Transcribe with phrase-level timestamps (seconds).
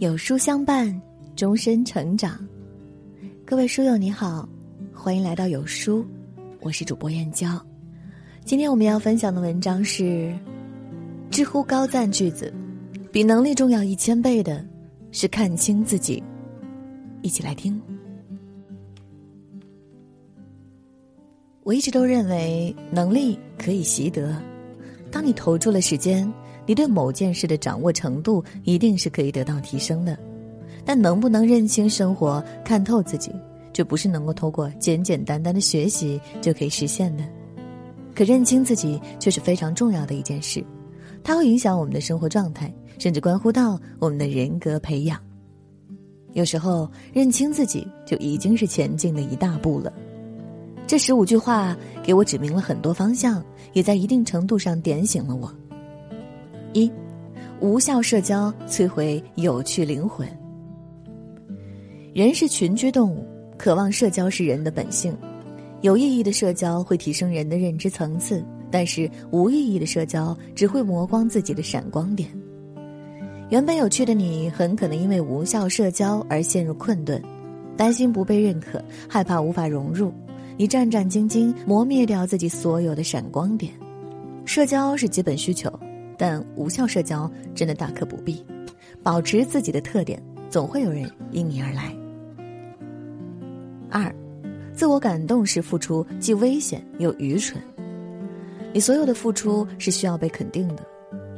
[0.00, 0.98] 有书相伴，
[1.36, 2.42] 终身成长。
[3.44, 4.48] 各位书友你好，
[4.94, 6.06] 欢迎来到有书，
[6.62, 7.62] 我是主播燕娇。
[8.42, 10.34] 今天我们要分享的文章是：
[11.30, 12.50] 知乎高赞句子，
[13.12, 14.66] 比能力重要一千倍的
[15.12, 16.22] 是看清自己。
[17.20, 17.78] 一起来听。
[21.62, 24.34] 我一直都认为能力可以习得，
[25.12, 26.26] 当你投注了时间。
[26.70, 30.16] 你对某件事的掌握程度一定是可以得到提升的，
[30.84, 33.32] 但能不能认清生活、看透自己，
[33.72, 37.24] 这不是能够通过简简单单的学习就可以实现的。
[38.14, 40.64] 可认清自己却是非常重要的一件事，
[41.24, 45.18] 它会影响我们的生活状态，甚至关乎到我们的人格培养。
[46.34, 49.92] 有时候认清自己就已经是前进的一大步了。
[50.86, 55.52] 这十五句话给我指明了很多方向，也在一定程度上点醒了我。
[56.72, 56.90] 一，
[57.60, 60.28] 无效社交摧毁有趣灵魂。
[62.14, 63.26] 人是群居动物，
[63.58, 65.16] 渴望社交是人的本性。
[65.80, 72.28] 有意义的社交会提升人的认知层次，但是无意义的社交只会磨光自己的闪光点。
[73.48, 77.20] 原本有趣的你，很可能因为无效社交而陷入困顿，
[77.76, 80.12] 担心不被认可，害怕无法融入，
[80.56, 83.72] 你战战兢兢，磨灭掉自己所有的闪光点。
[84.44, 85.72] 社交是基本需求。
[86.20, 88.44] 但无效社交真的大可不必，
[89.02, 91.96] 保持自己的特点，总会有人因你而来。
[93.88, 94.14] 二，
[94.74, 97.58] 自我感动式付出既危险又愚蠢。
[98.70, 100.86] 你所有的付出是需要被肯定的，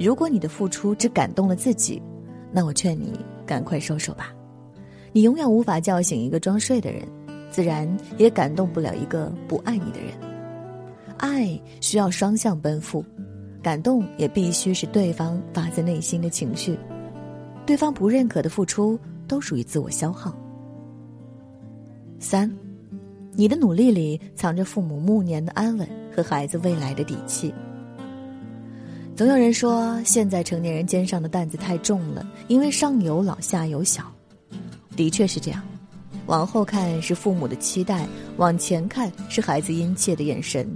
[0.00, 2.02] 如果你的付出只感动了自己，
[2.50, 4.34] 那我劝你赶快收手吧。
[5.12, 7.06] 你永远无法叫醒一个装睡的人，
[7.52, 7.88] 自然
[8.18, 10.12] 也感动不了一个不爱你的人。
[11.18, 13.04] 爱需要双向奔赴。
[13.62, 16.76] 感动也必须是对方发自内心的情绪，
[17.64, 20.36] 对方不认可的付出都属于自我消耗。
[22.18, 22.50] 三，
[23.34, 27.54] 你的努力里藏着父母暮年的安稳和孩子未来的底气。
[29.14, 34.04] 总有人说，现在成年人肩上的担子太重了，因为上有老下有小，
[34.96, 35.62] 的确是这样。
[36.26, 38.06] 往后看是父母的期待，
[38.38, 40.68] 往前看是孩子殷切的眼神。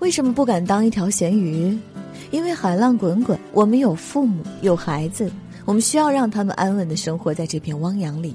[0.00, 1.78] 为什么不敢当一条咸鱼？
[2.30, 5.30] 因为海浪滚滚，我们有父母，有孩子，
[5.64, 8.34] 我们需要让他们安稳的生活在这片汪洋里。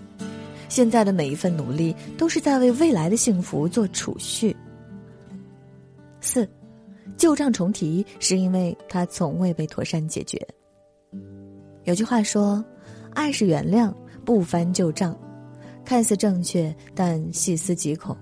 [0.70, 4.56] 现在的每一份努力，都是在为未来的幸福做储蓄。
[6.20, 6.48] 四，
[7.16, 10.46] 旧账重提，是因为它从未被妥善解决。
[11.86, 12.64] 有句话说
[13.16, 13.94] ：“爱是原谅，
[14.26, 15.18] 不翻旧账。”
[15.86, 18.16] 看似正确，但细思极恐。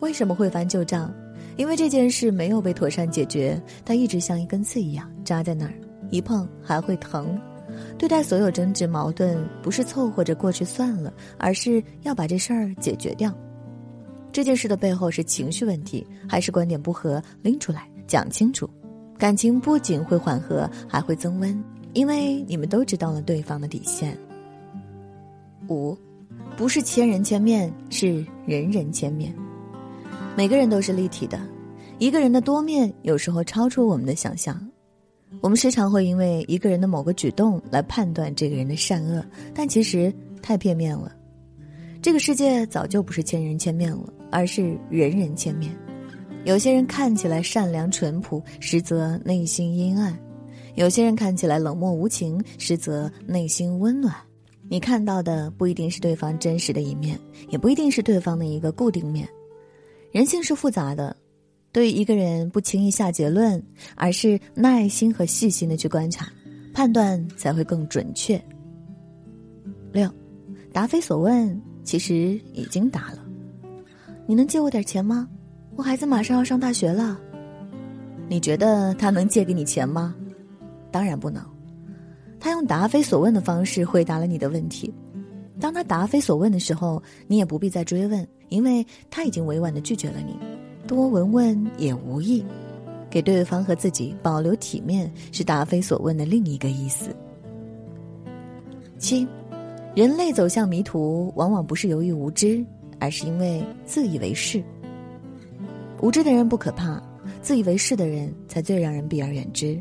[0.00, 1.14] 为什么会翻旧账？
[1.58, 5.74] 因为这件事没有被妥善解决，它一直像一根刺一样扎在那儿，
[6.08, 7.36] 一碰还会疼。
[7.98, 13.36] 对待所有争执矛盾，不是凑合着过去算了，而是要把这事儿解决掉。
[14.30, 17.20] 这件事的背后是情绪问题，还是观点不合？
[17.42, 18.70] 拎出来讲清楚，
[19.18, 21.60] 感情不仅会缓和，还会增温，
[21.92, 24.16] 因为你们都知道了对方的底线。
[25.68, 25.98] 五，
[26.56, 29.34] 不是千人千面，是人人千面。
[30.36, 31.40] 每个人都是立体的，
[31.98, 34.58] 一个人的多面有时候超出我们的想象。
[35.40, 39.24] 我们时常会因为一个人的某个举动来判断这个人的善恶，
[39.54, 41.14] 但其实太片面了。
[42.00, 45.70] 这个世界早就不是千人千面了，而是人人千面。
[46.44, 50.14] 有些人看起来善良淳朴，实则内心阴暗；
[50.76, 54.14] 有些人看起来冷漠无情，实则内心温暖。
[54.70, 57.18] 你看到的不一定是对方真实的一面，
[57.50, 59.28] 也不一定是对方的一个固定面。
[60.10, 61.14] 人性是复杂的，
[61.70, 63.62] 对于一个人不轻易下结论，
[63.94, 66.26] 而是耐心和细心的去观察，
[66.72, 68.42] 判断才会更准确。
[69.92, 70.10] 六，
[70.72, 73.24] 答非所问，其实已经答了。
[74.26, 75.28] 你能借我点钱吗？
[75.76, 77.18] 我孩子马上要上大学了。
[78.28, 80.14] 你觉得他能借给你钱吗？
[80.90, 81.42] 当然不能。
[82.40, 84.92] 他用答非所问的方式回答了你的问题。
[85.60, 88.26] 当他答非所问的时候，你也不必再追问。
[88.48, 90.34] 因为他已经委婉的拒绝了你，
[90.86, 92.42] 多闻问也无益，
[93.10, 97.14] 给对方和自己保留体面是答非所问的另一个意思。
[98.96, 99.28] 七，
[99.94, 102.64] 人类走向迷途，往往不是由于无知，
[102.98, 104.64] 而是因为自以为是。
[106.00, 107.02] 无知的人不可怕，
[107.42, 109.78] 自以为是的人才最让人避而远之。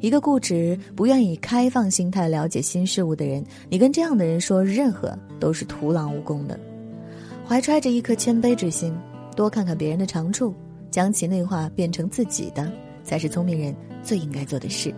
[0.00, 6.58] 一个固执、不愿以开放心态了解新事物的人，你跟这样的人说任何都是徒劳无功的。
[7.48, 8.94] 怀揣着一颗谦卑之心，
[9.34, 10.54] 多看看别人的长处，
[10.90, 12.70] 将其内化变成自己的，
[13.02, 14.92] 才是聪明人最应该做的事。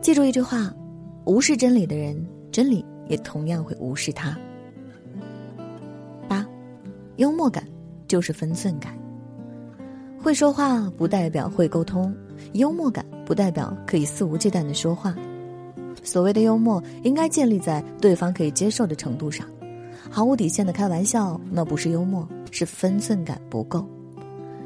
[0.00, 0.74] 记住一句话：
[1.24, 4.36] 无视真理的人，真理也同样会无视他。
[6.26, 6.46] 八，
[7.16, 7.64] 幽默感
[8.06, 8.96] 就是分寸感。
[10.20, 12.14] 会说话不代表会沟通，
[12.52, 15.14] 幽默感不代表可以肆无忌惮的说话。
[16.02, 19.46] 所谓的幽默，应该建立在对方可以接受的程度上。
[20.10, 23.86] 毫无底线的开玩笑，那不是幽默，是分寸感不够。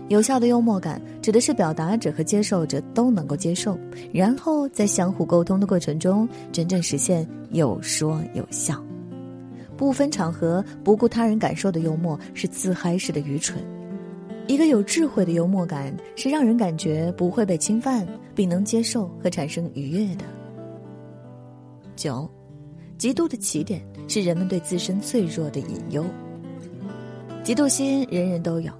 [0.09, 3.79] 有效的幽默感指的是表达者和接受者都能够接受，
[4.13, 8.83] 然后在相互沟通的过程中，真正实现有说有笑。
[9.77, 13.63] 不分场合、不顾他人感受的幽默是自嗨式的愚蠢。
[14.49, 20.25] 一个有智慧的幽默感是让人感觉不会被侵犯，并能接受和产生愉悦的。
[21.97, 22.29] 九，
[22.99, 26.05] 嫉妒的起点是人们对自身脆弱的隐忧。
[27.45, 28.73] 嫉妒心人人都有。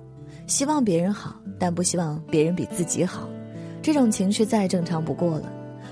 [0.49, 3.29] 希望别人好，但不希望别人比自己好，
[3.81, 5.51] 这种情绪再正常不过了。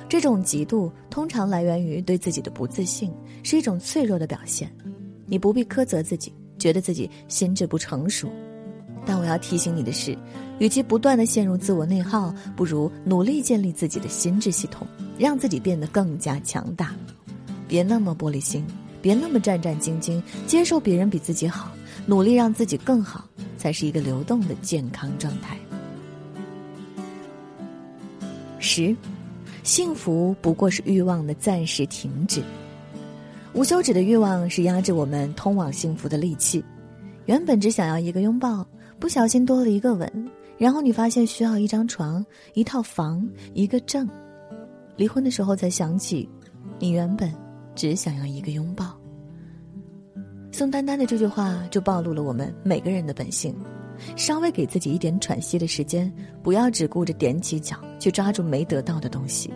[0.08, 3.12] 这种嫉妒通常来源于对自己的不自信，
[3.44, 4.70] 是一种脆弱的表现。
[5.26, 8.28] 你不必苛责自己，觉得自己心智不成熟。
[9.05, 10.17] 但我要提醒你的是，
[10.58, 14.87] 与其不断的陷入自我内耗，不如努力建立自己的心智系统，
[15.19, 16.94] 让自己变得更加强大。
[17.67, 18.67] 别那么玻璃心，
[19.00, 21.70] 别那么战战兢兢，接受别人比自己好，
[22.06, 23.25] 努力让自己更好。
[23.61, 25.55] 才是一个流动的健康状态。
[28.58, 28.97] 十，
[29.62, 32.43] 幸福不过是欲望的暂时停止。
[33.52, 36.64] 无休止的欲望是压制我们通往幸福的利器。
[37.26, 38.67] 原本只想要一个拥抱，
[39.00, 44.06] 不小心多了一个吻，然后你发现需要一张床、一套房、一个证。
[44.94, 46.29] 离婚的时候才想起，
[46.79, 47.32] 你原本
[47.75, 48.94] 只想要一个拥抱。
[50.52, 53.56] 宋丹丹的这句话就暴露了我们每个人的本性：
[54.17, 56.12] 稍微给自己一点喘息的时间，
[56.43, 59.50] 不要只顾着踮起脚去抓住没得到的东西，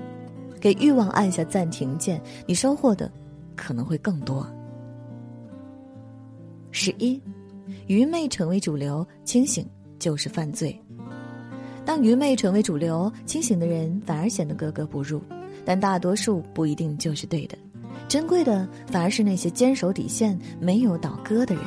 [0.58, 3.12] 给欲望按下暂停键，你收获的
[3.54, 4.46] 可能会更多。
[6.70, 7.20] 十一，
[7.86, 9.66] 愚昧成为主流，清醒
[9.98, 10.78] 就是犯罪。
[11.84, 15.20] 当愚昧成为主流，清醒的人反而显得格格不入，
[15.64, 17.56] 但大多数不一定就是对的。
[18.08, 21.64] 珍贵的反而是那些坚守底线、没有倒戈的人。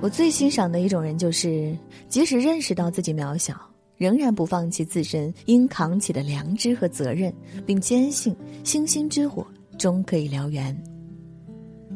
[0.00, 1.76] 我最欣赏的一种人，就是
[2.08, 3.54] 即使认识到自己渺小，
[3.96, 7.32] 仍然不放弃自身应扛起的良知和责任，
[7.64, 9.46] 并坚信星星之火
[9.78, 10.76] 终可以燎原。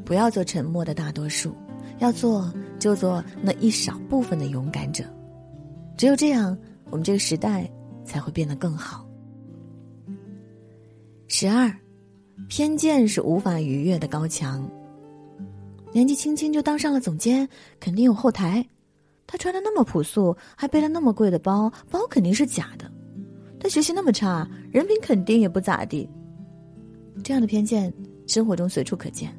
[0.04, 1.52] 不要做沉默的大多数，
[1.98, 5.04] 要做就做那一少部分的勇敢者。
[5.96, 6.56] 只有这样，
[6.90, 7.70] 我们这个时代
[8.04, 9.06] 才会变得更好。
[11.28, 11.74] 十二。
[12.48, 14.70] 偏见是无法逾越的高墙。
[15.90, 17.48] 年纪轻轻就当上了总监，
[17.80, 18.64] 肯定有后台。
[19.26, 22.92] 他穿的那么朴素，还背了那么贵的包，包肯定是假的。
[23.58, 26.06] 他学习那么差，人品肯定也不咋地。
[27.24, 27.90] 这样的偏见，
[28.26, 29.34] 生活中随处可见。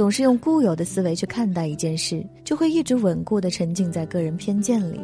[0.00, 4.98] 总是用固有的思维去看待一件事，就会一直稳固的沉浸在个人偏见里。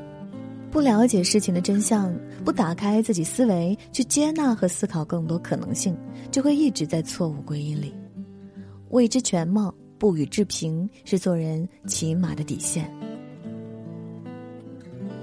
[0.71, 5.95] 不了解事情的真相，不打开自己思维去接纳和思考更多可能性，
[6.31, 7.93] 就会一直在错误归因里。
[8.89, 12.91] 未知全貌，不予置评，是做人起码的底线。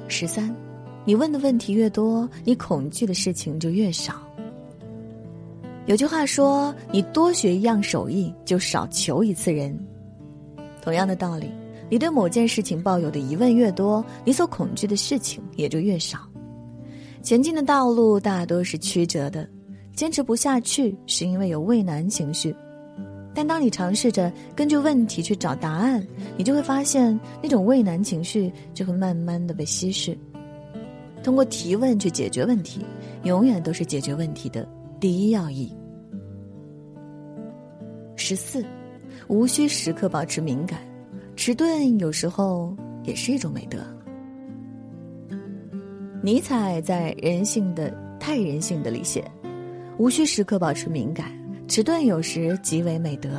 [0.07, 0.55] 十三，
[1.03, 4.21] 你问的问题越多，你恐惧的事情就越少。
[5.85, 9.78] 有句话说：“你多学一样手艺，就少求一次人。”
[10.81, 11.52] 同样的道理。
[11.90, 16.18] 你对某件事情抱有的疑问越多，你所恐惧的事情也就越少。
[17.21, 19.47] 前进的道路大多是曲折的，
[19.94, 22.56] 坚持不下去是因为有畏难情绪。
[23.35, 26.04] 但当你尝试着根据问题去找答案，
[26.35, 30.18] 你就会发现那种畏难情绪就会慢慢的被稀释。
[31.21, 32.83] 通过提问去解决问题，
[33.23, 34.68] 永远都是解决问题的
[35.04, 35.69] 第一要义。
[38.16, 38.66] 十四，
[39.28, 40.80] 无需时刻保持敏感。
[41.36, 43.80] 迟钝有时候也是一种美德。
[46.22, 49.30] 尼采在《人性的太人性的》里写
[50.00, 51.30] ：“无需时刻保持敏感，
[51.68, 53.30] 迟钝有时极为美德。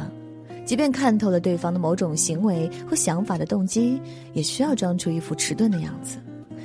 [0.66, 3.98] 即便看透了对方的某种行为或想法的动机，
[4.34, 6.18] 也需要装出一副迟钝的样子，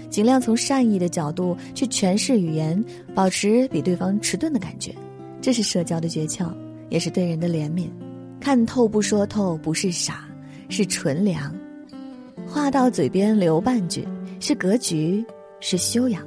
[0.10, 4.94] 尽量从善意的角度去诠释语言，保持比对方迟钝的感觉。
[5.42, 6.52] 这是社交的诀窍，
[6.90, 7.88] 也是对人的怜悯。
[8.40, 10.26] 看透不说透，不是傻。”
[10.72, 11.52] 是纯良，
[12.46, 14.04] 话到嘴边留半句；
[14.40, 15.26] 是格局，
[15.60, 16.24] 是修养。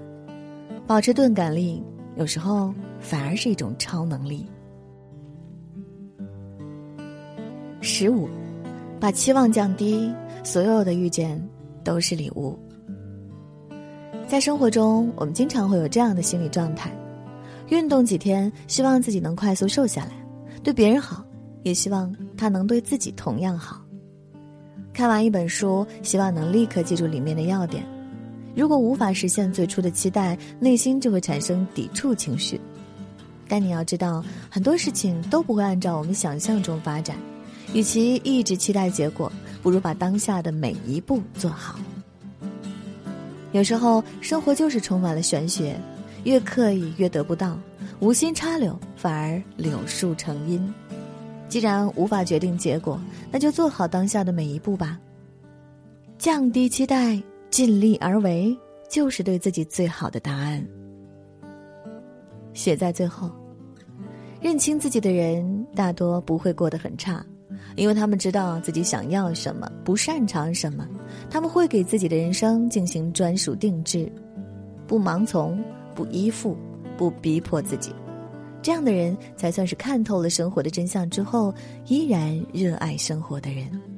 [0.84, 1.80] 保持钝感力，
[2.16, 4.44] 有时候反而是一种超能力。
[7.80, 8.28] 十五，
[8.98, 10.12] 把期望降低，
[10.42, 11.40] 所有的遇见
[11.84, 12.58] 都是礼物。
[14.32, 16.90] 在生活中，我们经常会有这样的心理状态：
[17.68, 20.12] 运动几天，希望自己能快速瘦下来；
[20.62, 21.22] 对别人好，
[21.64, 23.84] 也希望他能对自己同样好。
[24.94, 27.84] 看完一本书，希望能立刻记住里面的要点。
[28.56, 32.58] 如果无法实现最初的期待，内心就会产生抵触情绪。
[33.46, 37.18] 但你要知道，很多事情都不会按照我们想象中发展。
[37.74, 39.30] 与其一直期待结果，
[39.62, 41.78] 不如把当下的每一步做好。
[43.52, 45.78] 有时候，生活就是充满了玄学，
[46.25, 47.59] 越刻意越得不到，
[48.00, 50.73] 无心插柳反而柳树成荫。
[51.49, 52.99] 既然无法决定结果，
[53.30, 54.99] 那就做好当下的每一步吧。
[56.16, 58.56] 降低期待，尽力而为，
[58.88, 60.66] 就是对自己最好的答案。
[62.54, 63.30] 写在最后，
[64.40, 67.23] 认清自己的人大多不会过得很差，
[67.76, 70.87] 因为他们知道自己想要什么，不擅长什么，
[71.31, 74.11] 他们会给自己的人生进行专属定制，
[74.87, 75.62] 不盲从，
[75.95, 76.57] 不依附，
[76.97, 77.95] 不逼迫自己。
[78.62, 81.52] 这样的人才算是看透了生活的真相之后，
[81.87, 83.91] 依然热爱生活的人。